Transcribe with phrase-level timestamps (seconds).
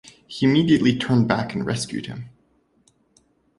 [0.25, 2.29] He immediately turned back and rescued him.